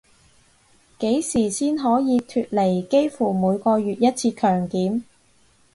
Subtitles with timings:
[0.97, 5.03] 幾時先可以脫離幾乎每個月一次強檢